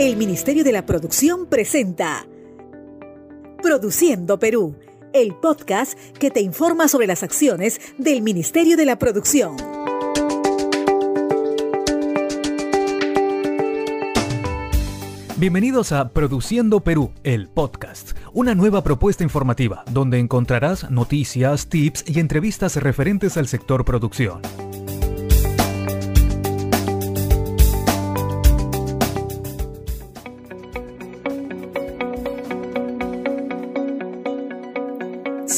el 0.00 0.16
Ministerio 0.16 0.64
de 0.64 0.72
la 0.72 0.86
Producción 0.86 1.44
presenta 1.44 2.26
Produciendo 3.62 4.38
Perú, 4.38 4.74
el 5.12 5.34
podcast 5.34 5.92
que 6.18 6.30
te 6.30 6.40
informa 6.40 6.88
sobre 6.88 7.06
las 7.06 7.22
acciones 7.22 7.78
del 7.98 8.22
Ministerio 8.22 8.78
de 8.78 8.86
la 8.86 8.98
Producción. 8.98 9.58
Bienvenidos 15.36 15.92
a 15.92 16.08
Produciendo 16.08 16.80
Perú, 16.80 17.12
el 17.22 17.48
podcast, 17.48 18.12
una 18.32 18.54
nueva 18.54 18.82
propuesta 18.82 19.22
informativa 19.22 19.84
donde 19.90 20.18
encontrarás 20.18 20.90
noticias, 20.90 21.68
tips 21.68 22.04
y 22.06 22.20
entrevistas 22.20 22.76
referentes 22.76 23.36
al 23.36 23.48
sector 23.48 23.84
producción. 23.84 24.40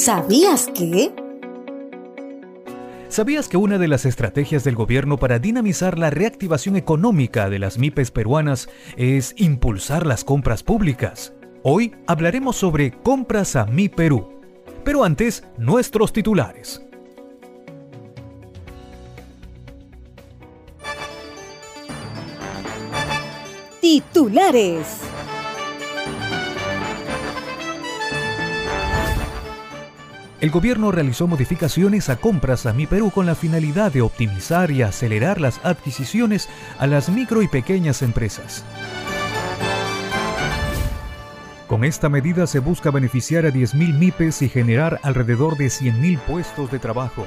¿Sabías 0.04 0.68
que? 0.74 1.14
¿Sabías 3.08 3.48
que 3.48 3.56
una 3.56 3.78
de 3.78 3.86
las 3.86 4.04
estrategias 4.04 4.64
del 4.64 4.74
gobierno 4.74 5.16
para 5.16 5.38
dinamizar 5.38 5.96
la 5.96 6.10
reactivación 6.10 6.74
económica 6.74 7.48
de 7.48 7.60
las 7.60 7.78
MIPES 7.78 8.10
peruanas 8.10 8.68
es 8.96 9.32
impulsar 9.36 10.04
las 10.04 10.24
compras 10.24 10.64
públicas? 10.64 11.34
Hoy 11.62 11.94
hablaremos 12.08 12.56
sobre 12.56 12.90
compras 12.90 13.54
a 13.54 13.64
Mi 13.66 13.88
Perú. 13.88 14.40
Pero 14.82 15.04
antes, 15.04 15.44
nuestros 15.56 16.12
titulares. 16.12 16.82
Titulares. 23.80 25.11
El 30.42 30.50
gobierno 30.50 30.90
realizó 30.90 31.28
modificaciones 31.28 32.08
a 32.08 32.16
compras 32.16 32.66
a 32.66 32.72
Mi 32.72 32.88
Perú 32.88 33.12
con 33.12 33.26
la 33.26 33.36
finalidad 33.36 33.92
de 33.92 34.02
optimizar 34.02 34.72
y 34.72 34.82
acelerar 34.82 35.40
las 35.40 35.60
adquisiciones 35.64 36.48
a 36.80 36.88
las 36.88 37.08
micro 37.10 37.42
y 37.42 37.46
pequeñas 37.46 38.02
empresas. 38.02 38.64
Con 41.68 41.84
esta 41.84 42.08
medida 42.08 42.48
se 42.48 42.58
busca 42.58 42.90
beneficiar 42.90 43.46
a 43.46 43.50
10.000 43.50 43.96
MIPES 43.96 44.42
y 44.42 44.48
generar 44.48 44.98
alrededor 45.04 45.56
de 45.56 45.66
100.000 45.66 46.18
puestos 46.18 46.72
de 46.72 46.80
trabajo. 46.80 47.24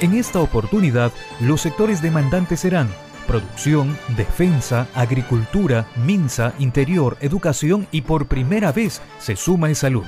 En 0.00 0.14
esta 0.14 0.40
oportunidad, 0.40 1.12
los 1.40 1.60
sectores 1.60 2.00
demandantes 2.00 2.60
serán 2.60 2.88
producción, 3.26 3.96
defensa, 4.16 4.88
agricultura, 4.94 5.86
minsa, 5.96 6.54
interior, 6.58 7.16
educación 7.20 7.86
y 7.90 8.02
por 8.02 8.26
primera 8.26 8.72
vez 8.72 9.02
se 9.18 9.36
suma 9.36 9.68
en 9.68 9.74
salud. 9.74 10.04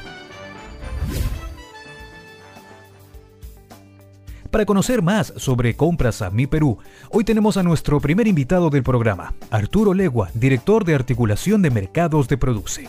Para 4.51 4.65
conocer 4.65 5.03
más 5.03 5.35
sobre 5.37 5.75
compras 5.75 6.23
a 6.23 6.31
Mi 6.31 6.47
Perú, 6.47 6.79
hoy 7.11 7.25
tenemos 7.25 7.59
a 7.59 7.63
nuestro 7.63 8.01
primer 8.01 8.27
invitado 8.27 8.71
del 8.71 8.83
programa, 8.83 9.35
Arturo 9.51 9.93
Legua, 9.93 10.31
director 10.33 10.87
de 10.87 10.95
articulación 10.95 11.61
de 11.61 11.71
mercados 11.71 12.29
de 12.29 12.39
Produce. 12.39 12.89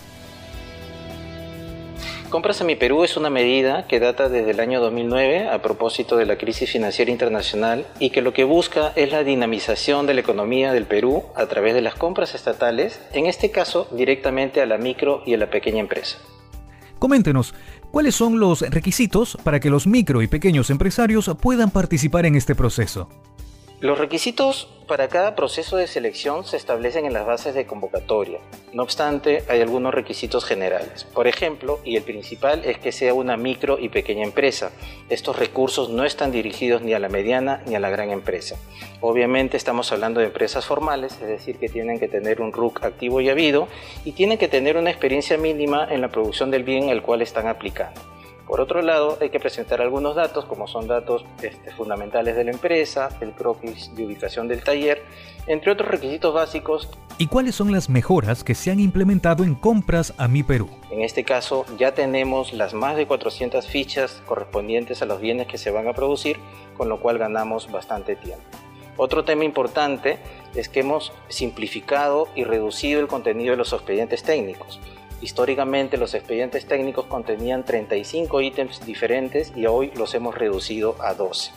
Compras 2.29 2.61
a 2.61 2.63
mi 2.63 2.75
Perú 2.75 3.03
es 3.03 3.17
una 3.17 3.31
medida 3.31 3.87
que 3.87 3.99
data 3.99 4.29
desde 4.29 4.51
el 4.51 4.59
año 4.59 4.79
2009 4.81 5.49
a 5.49 5.63
propósito 5.63 6.15
de 6.15 6.27
la 6.27 6.37
crisis 6.37 6.69
financiera 6.69 7.09
internacional 7.09 7.87
y 7.97 8.11
que 8.11 8.21
lo 8.21 8.33
que 8.33 8.43
busca 8.43 8.93
es 8.95 9.11
la 9.11 9.23
dinamización 9.23 10.05
de 10.05 10.13
la 10.13 10.21
economía 10.21 10.71
del 10.71 10.85
Perú 10.85 11.23
a 11.35 11.47
través 11.47 11.73
de 11.73 11.81
las 11.81 11.95
compras 11.95 12.35
estatales, 12.35 13.01
en 13.13 13.25
este 13.25 13.49
caso 13.49 13.87
directamente 13.91 14.61
a 14.61 14.67
la 14.67 14.77
micro 14.77 15.23
y 15.25 15.33
a 15.33 15.37
la 15.37 15.49
pequeña 15.49 15.79
empresa. 15.79 16.19
Coméntenos, 16.99 17.55
¿cuáles 17.89 18.13
son 18.13 18.39
los 18.39 18.61
requisitos 18.61 19.35
para 19.43 19.59
que 19.59 19.71
los 19.71 19.87
micro 19.87 20.21
y 20.21 20.27
pequeños 20.27 20.69
empresarios 20.69 21.31
puedan 21.41 21.71
participar 21.71 22.27
en 22.27 22.35
este 22.35 22.53
proceso? 22.53 23.09
Los 23.81 23.97
requisitos 23.97 24.67
para 24.89 25.07
cada 25.07 25.35
proceso 25.35 25.77
de 25.77 25.87
selección 25.87 26.43
se 26.43 26.57
establecen 26.57 27.05
en 27.05 27.13
las 27.13 27.25
bases 27.25 27.55
de 27.55 27.65
convocatoria. 27.65 28.41
No 28.73 28.83
obstante, 28.83 29.45
hay 29.47 29.61
algunos 29.61 29.93
requisitos 29.93 30.43
generales. 30.43 31.05
Por 31.05 31.27
ejemplo, 31.27 31.79
y 31.85 31.95
el 31.95 32.03
principal 32.03 32.65
es 32.65 32.77
que 32.77 32.91
sea 32.91 33.13
una 33.13 33.37
micro 33.37 33.79
y 33.79 33.87
pequeña 33.87 34.25
empresa. 34.25 34.71
Estos 35.07 35.39
recursos 35.39 35.89
no 35.89 36.03
están 36.03 36.33
dirigidos 36.33 36.81
ni 36.81 36.93
a 36.93 36.99
la 36.99 37.07
mediana 37.07 37.63
ni 37.67 37.75
a 37.75 37.79
la 37.79 37.89
gran 37.89 38.11
empresa. 38.11 38.57
Obviamente 38.99 39.55
estamos 39.55 39.93
hablando 39.93 40.19
de 40.19 40.25
empresas 40.25 40.65
formales, 40.65 41.13
es 41.13 41.27
decir, 41.27 41.57
que 41.57 41.69
tienen 41.69 42.01
que 42.01 42.09
tener 42.09 42.41
un 42.41 42.51
RUC 42.51 42.83
activo 42.83 43.21
y 43.21 43.29
habido 43.29 43.69
y 44.03 44.11
tienen 44.11 44.37
que 44.37 44.49
tener 44.49 44.75
una 44.75 44.89
experiencia 44.89 45.37
mínima 45.37 45.87
en 45.89 46.01
la 46.01 46.09
producción 46.09 46.51
del 46.51 46.63
bien 46.63 46.89
al 46.89 47.01
cual 47.01 47.21
están 47.21 47.47
aplicando. 47.47 48.08
Por 48.49 48.61
otro 48.61 48.81
lado, 48.81 49.15
hay 49.21 49.29
que 49.29 49.39
presentar 49.39 49.79
algunos 49.79 50.15
datos, 50.15 50.43
como 50.45 50.67
son 50.67 50.87
datos 50.87 51.23
este, 51.39 51.69
fundamentales 51.73 52.35
de 52.35 52.43
la 52.43 52.49
empresa, 52.49 53.09
el 53.21 53.33
croquis 53.33 53.93
de 53.93 54.03
ubicación 54.03 54.47
del 54.47 54.63
taller, 54.63 55.03
entre 55.45 55.71
otros 55.71 55.87
requisitos 55.87 56.33
básicos. 56.33 56.89
¿Y 57.19 57.27
cuáles 57.27 57.53
son 57.53 57.71
las 57.71 57.89
mejoras 57.89 58.43
que 58.43 58.55
se 58.55 58.71
han 58.71 58.79
implementado 58.79 59.43
en 59.43 59.53
compras 59.53 60.15
a 60.17 60.27
Mi 60.27 60.41
Perú? 60.41 60.67
En 60.89 61.03
este 61.03 61.23
caso, 61.23 61.63
ya 61.77 61.93
tenemos 61.93 62.51
las 62.51 62.73
más 62.73 62.95
de 62.95 63.05
400 63.05 63.67
fichas 63.67 64.23
correspondientes 64.25 65.03
a 65.03 65.05
los 65.05 65.21
bienes 65.21 65.45
que 65.45 65.59
se 65.59 65.69
van 65.69 65.87
a 65.87 65.93
producir, 65.93 66.39
con 66.75 66.89
lo 66.89 66.99
cual 66.99 67.19
ganamos 67.19 67.71
bastante 67.71 68.15
tiempo. 68.15 68.45
Otro 68.97 69.25
tema 69.25 69.45
importante 69.45 70.17
es 70.55 70.69
que 70.69 70.79
hemos 70.79 71.13
simplificado 71.27 72.27
y 72.33 72.45
reducido 72.45 72.99
el 72.99 73.07
contenido 73.07 73.51
de 73.51 73.57
los 73.57 73.73
expedientes 73.73 74.23
técnicos. 74.23 74.79
Históricamente 75.21 75.97
los 75.97 76.13
expedientes 76.13 76.65
técnicos 76.65 77.05
contenían 77.05 77.65
35 77.65 78.41
ítems 78.41 78.85
diferentes 78.85 79.51
y 79.55 79.65
hoy 79.65 79.91
los 79.95 80.13
hemos 80.15 80.35
reducido 80.35 80.95
a 80.99 81.13
12. 81.13 81.51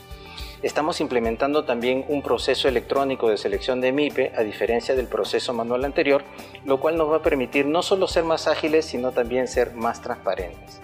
Estamos 0.62 1.00
implementando 1.00 1.65
también 1.65 2.05
un 2.09 2.23
proceso 2.23 2.69
electrónico 2.69 3.28
de 3.28 3.37
selección 3.37 3.81
de 3.81 3.93
MIPE 3.93 4.33
a 4.37 4.43
diferencia 4.43 4.95
del 4.95 5.09
proceso 5.09 5.53
manual 5.53 5.84
anterior, 5.84 6.25
lo 6.65 6.81
cual 6.81 6.97
nos 6.97 7.11
va 7.11 7.17
a 7.17 7.23
permitir 7.23 7.67
no 7.67 7.83
solo 7.83 8.06
ser 8.06 8.25
más 8.25 8.47
ágiles, 8.47 8.84
sino 8.84 9.11
también 9.11 9.49
ser 9.49 9.75
más 9.75 10.03
transparentes. 10.03 10.81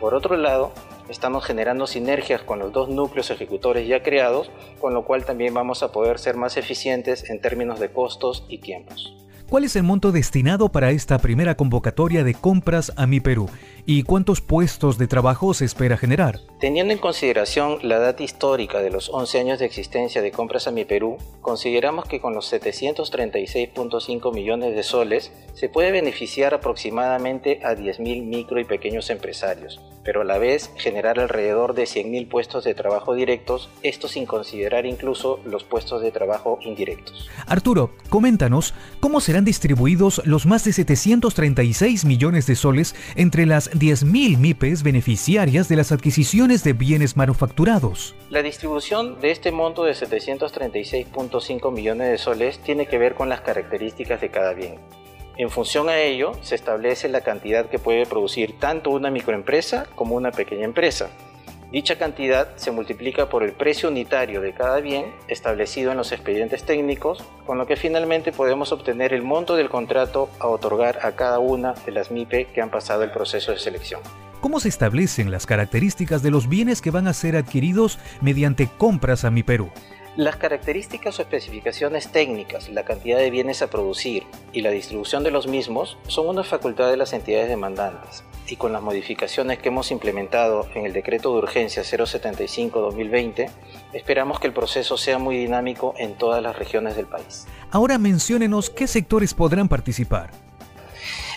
Por 0.00 0.14
otro 0.14 0.36
lado, 0.36 0.72
estamos 1.10 1.44
generando 1.44 1.86
sinergias 1.86 2.42
con 2.42 2.58
los 2.58 2.72
dos 2.72 2.88
núcleos 2.88 3.30
ejecutores 3.30 3.86
ya 3.86 4.02
creados, 4.02 4.50
con 4.80 4.94
lo 4.94 5.04
cual 5.04 5.24
también 5.24 5.52
vamos 5.52 5.82
a 5.82 5.92
poder 5.92 6.18
ser 6.18 6.36
más 6.36 6.56
eficientes 6.56 7.28
en 7.28 7.40
términos 7.40 7.80
de 7.80 7.90
costos 7.90 8.46
y 8.48 8.58
tiempos. 8.58 9.14
¿Cuál 9.48 9.64
es 9.64 9.76
el 9.76 9.82
monto 9.82 10.12
destinado 10.12 10.68
para 10.68 10.90
esta 10.90 11.16
primera 11.16 11.54
convocatoria 11.54 12.22
de 12.22 12.34
compras 12.34 12.92
a 12.96 13.06
Mi 13.06 13.18
Perú? 13.18 13.48
¿Y 13.90 14.02
cuántos 14.02 14.42
puestos 14.42 14.98
de 14.98 15.06
trabajo 15.06 15.54
se 15.54 15.64
espera 15.64 15.96
generar? 15.96 16.40
Teniendo 16.60 16.92
en 16.92 16.98
consideración 16.98 17.78
la 17.80 17.98
data 17.98 18.22
histórica 18.22 18.80
de 18.80 18.90
los 18.90 19.08
11 19.08 19.40
años 19.40 19.58
de 19.60 19.64
existencia 19.64 20.20
de 20.20 20.30
Compras 20.30 20.68
a 20.68 20.72
Mi 20.72 20.84
Perú, 20.84 21.16
consideramos 21.40 22.04
que 22.04 22.20
con 22.20 22.34
los 22.34 22.52
736.5 22.52 24.34
millones 24.34 24.76
de 24.76 24.82
soles 24.82 25.32
se 25.54 25.70
puede 25.70 25.90
beneficiar 25.90 26.52
aproximadamente 26.52 27.60
a 27.64 27.72
10.000 27.72 28.24
micro 28.26 28.60
y 28.60 28.64
pequeños 28.64 29.08
empresarios, 29.08 29.80
pero 30.04 30.20
a 30.20 30.24
la 30.24 30.36
vez 30.36 30.70
generar 30.76 31.18
alrededor 31.18 31.74
de 31.74 31.84
100.000 31.84 32.28
puestos 32.28 32.64
de 32.64 32.74
trabajo 32.74 33.14
directos, 33.14 33.70
esto 33.82 34.06
sin 34.06 34.26
considerar 34.26 34.84
incluso 34.84 35.40
los 35.46 35.64
puestos 35.64 36.02
de 36.02 36.10
trabajo 36.10 36.58
indirectos. 36.60 37.30
Arturo, 37.46 37.92
coméntanos 38.10 38.74
cómo 39.00 39.20
serán 39.20 39.46
distribuidos 39.46 40.20
los 40.26 40.44
más 40.44 40.64
de 40.64 40.74
736 40.74 42.04
millones 42.04 42.46
de 42.46 42.54
soles 42.54 42.94
entre 43.16 43.46
las 43.46 43.77
10.000 43.78 44.38
MIPES 44.38 44.82
beneficiarias 44.82 45.68
de 45.68 45.76
las 45.76 45.92
adquisiciones 45.92 46.64
de 46.64 46.72
bienes 46.72 47.16
manufacturados. 47.16 48.14
La 48.30 48.42
distribución 48.42 49.20
de 49.20 49.30
este 49.30 49.52
monto 49.52 49.84
de 49.84 49.92
736.5 49.92 51.72
millones 51.72 52.10
de 52.10 52.18
soles 52.18 52.58
tiene 52.58 52.86
que 52.86 52.98
ver 52.98 53.14
con 53.14 53.28
las 53.28 53.40
características 53.40 54.20
de 54.20 54.30
cada 54.30 54.54
bien. 54.54 54.76
En 55.36 55.50
función 55.50 55.88
a 55.88 55.98
ello, 55.98 56.32
se 56.42 56.56
establece 56.56 57.08
la 57.08 57.20
cantidad 57.20 57.66
que 57.66 57.78
puede 57.78 58.06
producir 58.06 58.58
tanto 58.58 58.90
una 58.90 59.10
microempresa 59.10 59.86
como 59.94 60.16
una 60.16 60.32
pequeña 60.32 60.64
empresa. 60.64 61.10
Dicha 61.70 61.98
cantidad 61.98 62.56
se 62.56 62.70
multiplica 62.70 63.28
por 63.28 63.42
el 63.42 63.52
precio 63.52 63.90
unitario 63.90 64.40
de 64.40 64.54
cada 64.54 64.80
bien 64.80 65.12
establecido 65.28 65.90
en 65.90 65.98
los 65.98 66.12
expedientes 66.12 66.64
técnicos, 66.64 67.22
con 67.44 67.58
lo 67.58 67.66
que 67.66 67.76
finalmente 67.76 68.32
podemos 68.32 68.72
obtener 68.72 69.12
el 69.12 69.22
monto 69.22 69.54
del 69.54 69.68
contrato 69.68 70.30
a 70.40 70.46
otorgar 70.46 71.00
a 71.02 71.12
cada 71.12 71.40
una 71.40 71.74
de 71.74 71.92
las 71.92 72.10
MIPE 72.10 72.46
que 72.54 72.62
han 72.62 72.70
pasado 72.70 73.02
el 73.02 73.10
proceso 73.10 73.52
de 73.52 73.58
selección. 73.58 74.00
¿Cómo 74.40 74.60
se 74.60 74.70
establecen 74.70 75.30
las 75.30 75.44
características 75.44 76.22
de 76.22 76.30
los 76.30 76.48
bienes 76.48 76.80
que 76.80 76.90
van 76.90 77.06
a 77.06 77.12
ser 77.12 77.36
adquiridos 77.36 77.98
mediante 78.22 78.68
compras 78.78 79.26
a 79.26 79.30
Mi 79.30 79.42
Perú? 79.42 79.70
Las 80.18 80.34
características 80.34 81.16
o 81.20 81.22
especificaciones 81.22 82.10
técnicas, 82.10 82.68
la 82.70 82.84
cantidad 82.84 83.18
de 83.18 83.30
bienes 83.30 83.62
a 83.62 83.70
producir 83.70 84.24
y 84.52 84.62
la 84.62 84.70
distribución 84.70 85.22
de 85.22 85.30
los 85.30 85.46
mismos 85.46 85.96
son 86.08 86.26
una 86.26 86.42
facultad 86.42 86.90
de 86.90 86.96
las 86.96 87.12
entidades 87.12 87.48
demandantes 87.48 88.24
y 88.48 88.56
con 88.56 88.72
las 88.72 88.82
modificaciones 88.82 89.60
que 89.60 89.68
hemos 89.68 89.92
implementado 89.92 90.66
en 90.74 90.86
el 90.86 90.92
decreto 90.92 91.30
de 91.30 91.38
urgencia 91.38 91.84
075-2020, 91.84 93.48
esperamos 93.92 94.40
que 94.40 94.48
el 94.48 94.52
proceso 94.52 94.96
sea 94.96 95.20
muy 95.20 95.36
dinámico 95.36 95.94
en 95.98 96.16
todas 96.16 96.42
las 96.42 96.58
regiones 96.58 96.96
del 96.96 97.06
país. 97.06 97.46
Ahora 97.70 97.96
menciónenos 97.96 98.70
qué 98.70 98.88
sectores 98.88 99.34
podrán 99.34 99.68
participar. 99.68 100.32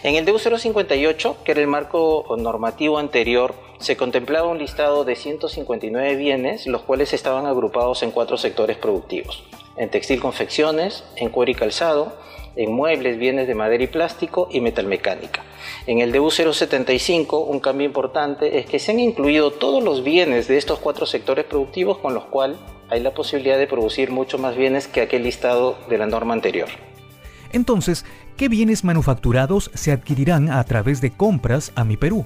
En 0.02 0.16
el 0.16 0.26
DEU 0.26 0.40
058, 0.40 1.38
que 1.44 1.52
era 1.52 1.62
el 1.62 1.68
marco 1.68 2.26
normativo 2.36 2.98
anterior, 2.98 3.54
se 3.82 3.98
contemplaba 3.98 4.48
un 4.48 4.60
listado 4.60 5.04
de 5.04 5.16
159 5.16 6.16
bienes, 6.16 6.68
los 6.68 6.84
cuales 6.84 7.14
estaban 7.14 7.46
agrupados 7.46 8.04
en 8.04 8.12
cuatro 8.12 8.38
sectores 8.38 8.78
productivos. 8.78 9.44
En 9.78 9.90
textil 9.90 10.20
confecciones, 10.20 11.04
en 11.16 11.30
cuero 11.30 11.52
y 11.52 11.56
calzado, 11.56 12.14
en 12.56 12.72
muebles, 12.72 13.18
bienes 13.18 13.48
de 13.48 13.56
madera 13.56 13.84
y 13.84 13.88
plástico 13.88 14.48
y 14.52 14.62
metalmecánica. 14.62 15.44
En 15.88 16.00
el 16.00 16.12
DU 16.12 16.30
075, 16.30 17.40
un 17.40 17.60
cambio 17.60 17.88
importante 17.88 18.60
es 18.60 18.66
que 18.66 18.80
se 18.80 18.92
han 18.92 19.00
incluido 19.00 19.52
todos 19.52 19.84
los 19.84 20.04
bienes 20.04 20.48
de 20.48 20.58
estos 20.58 20.80
cuatro 20.80 21.06
sectores 21.06 21.46
productivos 21.46 21.98
con 21.98 22.14
los 22.14 22.26
cuales 22.26 22.58
hay 22.90 23.00
la 23.00 23.14
posibilidad 23.14 23.58
de 23.58 23.68
producir 23.68 24.12
mucho 24.12 24.38
más 24.38 24.56
bienes 24.58 24.88
que 24.88 25.02
aquel 25.02 25.24
listado 25.24 25.78
de 25.90 25.98
la 25.98 26.08
norma 26.08 26.34
anterior. 26.34 26.68
Entonces, 27.54 28.06
¿qué 28.38 28.50
bienes 28.50 28.84
manufacturados 28.84 29.72
se 29.74 29.92
adquirirán 29.92 30.50
a 30.50 30.64
través 30.66 31.00
de 31.02 31.12
compras 31.12 31.72
a 31.76 31.84
Mi 31.86 31.96
Perú? 31.98 32.26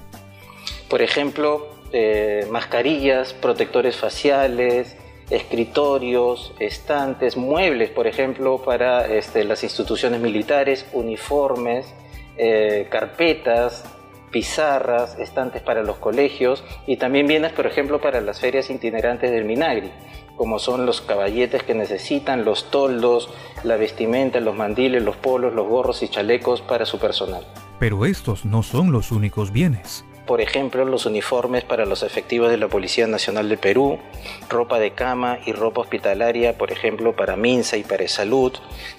Por 0.88 1.02
ejemplo, 1.02 1.68
eh, 1.92 2.46
mascarillas, 2.50 3.32
protectores 3.32 3.96
faciales, 3.96 4.96
escritorios, 5.30 6.54
estantes, 6.58 7.36
muebles, 7.36 7.90
por 7.90 8.06
ejemplo, 8.06 8.62
para 8.62 9.06
este, 9.06 9.44
las 9.44 9.64
instituciones 9.64 10.20
militares, 10.20 10.86
uniformes, 10.92 11.86
eh, 12.36 12.86
carpetas, 12.90 13.84
pizarras, 14.30 15.18
estantes 15.18 15.62
para 15.62 15.82
los 15.82 15.96
colegios 15.96 16.62
y 16.86 16.96
también 16.96 17.26
bienes, 17.26 17.52
por 17.52 17.66
ejemplo, 17.66 18.00
para 18.00 18.20
las 18.20 18.40
ferias 18.40 18.70
itinerantes 18.70 19.30
del 19.30 19.44
Minagri 19.44 19.90
como 20.36 20.58
son 20.58 20.86
los 20.86 21.00
caballetes 21.00 21.62
que 21.62 21.74
necesitan, 21.74 22.44
los 22.44 22.70
toldos, 22.70 23.30
la 23.64 23.76
vestimenta, 23.76 24.38
los 24.40 24.54
mandiles, 24.54 25.02
los 25.02 25.16
polos, 25.16 25.54
los 25.54 25.66
gorros 25.66 26.02
y 26.02 26.08
chalecos 26.08 26.60
para 26.60 26.86
su 26.86 26.98
personal. 26.98 27.46
Pero 27.78 28.06
estos 28.06 28.44
no 28.44 28.62
son 28.62 28.92
los 28.92 29.10
únicos 29.10 29.50
bienes. 29.50 30.04
Por 30.26 30.40
ejemplo, 30.40 30.84
los 30.84 31.06
uniformes 31.06 31.62
para 31.62 31.86
los 31.86 32.02
efectivos 32.02 32.50
de 32.50 32.56
la 32.56 32.66
Policía 32.66 33.06
Nacional 33.06 33.48
de 33.48 33.56
Perú, 33.56 33.98
ropa 34.48 34.80
de 34.80 34.90
cama 34.90 35.38
y 35.46 35.52
ropa 35.52 35.82
hospitalaria, 35.82 36.58
por 36.58 36.72
ejemplo, 36.72 37.14
para 37.14 37.36
Minsa 37.36 37.76
y 37.76 37.84
para 37.84 38.08
Salud, 38.08 38.52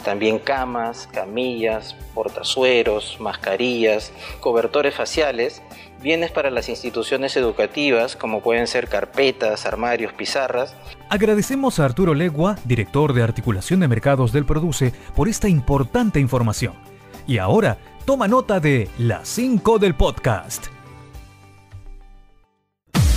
también 0.06 0.40
camas, 0.40 1.10
camillas, 1.12 1.96
portazueros, 2.14 3.18
mascarillas, 3.20 4.14
cobertores 4.40 4.96
faciales, 4.96 5.62
bienes 6.02 6.32
para 6.32 6.50
las 6.50 6.70
instituciones 6.70 7.36
educativas, 7.36 8.16
como 8.16 8.42
pueden 8.42 8.68
ser 8.68 8.88
carpetas, 8.88 9.66
armarios, 9.66 10.14
pizarras. 10.14 10.76
Agradecemos 11.10 11.80
a 11.80 11.86
Arturo 11.86 12.14
Legua, 12.14 12.56
director 12.64 13.12
de 13.12 13.24
articulación 13.24 13.82
de 13.82 13.90
mercados 13.90 14.32
del 14.32 14.46
Produce, 14.46 14.94
por 15.14 15.28
esta 15.28 15.50
importante 15.50 16.22
información. 16.22 16.74
Y 17.28 17.40
ahora, 17.40 17.78
toma 18.06 18.30
nota 18.30 18.62
de 18.62 18.88
las 18.98 19.28
5 19.28 19.80
del 19.80 19.96
podcast. 19.96 20.77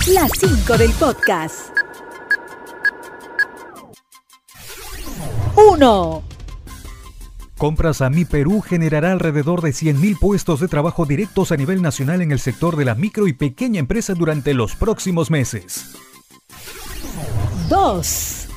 Las 0.07 0.31
5 0.39 0.77
del 0.79 0.91
podcast. 0.93 1.77
1. 5.55 6.23
Compras 7.55 8.01
a 8.01 8.09
Mi 8.09 8.25
Perú 8.25 8.61
generará 8.61 9.11
alrededor 9.11 9.61
de 9.61 9.69
100.000 9.69 10.17
puestos 10.17 10.59
de 10.59 10.67
trabajo 10.67 11.05
directos 11.05 11.51
a 11.51 11.55
nivel 11.55 11.83
nacional 11.83 12.23
en 12.23 12.31
el 12.31 12.39
sector 12.39 12.77
de 12.77 12.85
la 12.85 12.95
micro 12.95 13.27
y 13.27 13.33
pequeña 13.33 13.79
empresa 13.79 14.15
durante 14.15 14.55
los 14.55 14.75
próximos 14.75 15.29
meses. 15.29 15.91
2. 17.69 18.47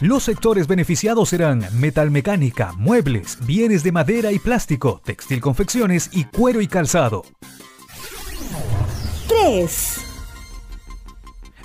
Los 0.00 0.24
sectores 0.24 0.66
beneficiados 0.66 1.28
serán 1.28 1.64
metalmecánica, 1.78 2.72
muebles, 2.72 3.38
bienes 3.46 3.84
de 3.84 3.92
madera 3.92 4.32
y 4.32 4.40
plástico, 4.40 5.00
textil 5.04 5.40
confecciones 5.40 6.10
y 6.12 6.24
cuero 6.24 6.60
y 6.60 6.66
calzado. 6.66 7.22
3. 9.42 9.98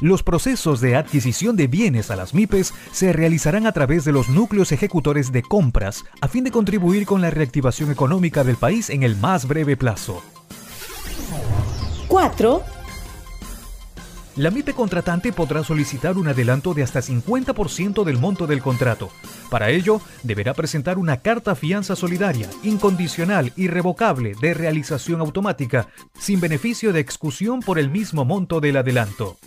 Los 0.01 0.23
procesos 0.23 0.81
de 0.81 0.95
adquisición 0.95 1.55
de 1.55 1.67
bienes 1.67 2.09
a 2.09 2.15
las 2.15 2.33
MIPES 2.33 2.73
se 2.91 3.13
realizarán 3.13 3.67
a 3.67 3.71
través 3.71 4.03
de 4.03 4.11
los 4.11 4.29
núcleos 4.29 4.71
ejecutores 4.71 5.31
de 5.31 5.43
compras 5.43 6.03
a 6.21 6.27
fin 6.27 6.43
de 6.43 6.51
contribuir 6.51 7.05
con 7.05 7.21
la 7.21 7.29
reactivación 7.29 7.91
económica 7.91 8.43
del 8.43 8.55
país 8.55 8.89
en 8.89 9.03
el 9.03 9.15
más 9.15 9.47
breve 9.47 9.77
plazo. 9.77 10.23
4. 12.07 12.76
La 14.37 14.49
MIPE 14.51 14.73
contratante 14.73 15.33
podrá 15.33 15.63
solicitar 15.63 16.15
un 16.15 16.27
adelanto 16.27 16.75
de 16.75 16.83
hasta 16.83 17.01
50% 17.01 18.03
del 18.03 18.19
monto 18.19 18.45
del 18.45 18.61
contrato. 18.61 19.09
Para 19.49 19.71
ello, 19.71 19.99
deberá 20.21 20.53
presentar 20.53 20.99
una 20.99 21.17
carta 21.17 21.55
fianza 21.55 21.95
solidaria, 21.95 22.47
incondicional 22.61 23.51
y 23.55 23.67
revocable 23.67 24.35
de 24.39 24.53
realización 24.53 25.21
automática, 25.21 25.87
sin 26.19 26.39
beneficio 26.39 26.93
de 26.93 26.99
excusión 26.99 27.61
por 27.61 27.79
el 27.79 27.89
mismo 27.89 28.25
monto 28.25 28.59
del 28.59 28.77
adelanto. 28.77 29.39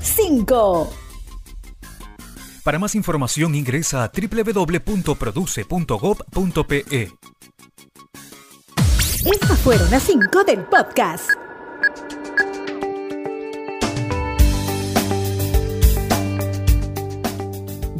5. 0.00 0.94
Para 2.62 2.78
más 2.78 2.94
información 2.94 3.56
ingresa 3.56 4.04
a 4.04 4.12
www.produce.gov.pe. 4.14 7.12
Estas 9.24 9.58
fueron 9.60 9.90
las 9.90 10.02
5 10.04 10.44
del 10.44 10.60
podcast. 10.60 11.43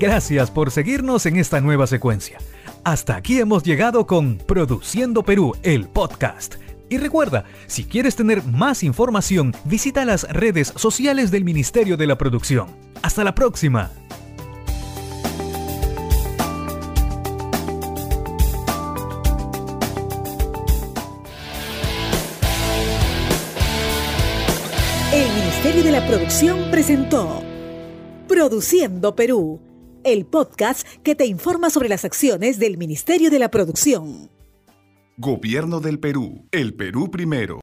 Gracias 0.04 0.50
por 0.50 0.70
seguirnos 0.70 1.24
en 1.24 1.36
esta 1.36 1.62
nueva 1.62 1.86
secuencia. 1.86 2.36
Hasta 2.84 3.16
aquí 3.16 3.38
hemos 3.38 3.62
llegado 3.62 4.06
con 4.06 4.36
Produciendo 4.36 5.22
Perú, 5.22 5.56
el 5.62 5.88
podcast. 5.88 6.56
Y 6.90 6.98
recuerda, 6.98 7.46
si 7.66 7.84
quieres 7.84 8.14
tener 8.14 8.44
más 8.44 8.82
información, 8.82 9.54
visita 9.64 10.04
las 10.04 10.24
redes 10.24 10.74
sociales 10.76 11.30
del 11.30 11.44
Ministerio 11.44 11.96
de 11.96 12.06
la 12.06 12.18
Producción. 12.18 12.68
Hasta 13.00 13.24
la 13.24 13.34
próxima. 13.34 13.90
El 25.14 25.34
Ministerio 25.34 25.82
de 25.82 25.92
la 25.92 26.06
Producción 26.06 26.70
presentó 26.70 27.42
Produciendo 28.28 29.16
Perú, 29.16 29.61
el 30.04 30.26
podcast 30.26 30.87
que 31.02 31.14
te 31.14 31.26
informa 31.26 31.70
sobre 31.70 31.88
las 31.88 32.04
acciones 32.04 32.58
del 32.58 32.76
Ministerio 32.76 33.30
de 33.30 33.38
la 33.38 33.50
Producción. 33.50 34.30
Gobierno 35.16 35.80
del 35.80 36.00
Perú. 36.00 36.46
El 36.50 36.75
Perú 36.75 37.11
primero. 37.11 37.61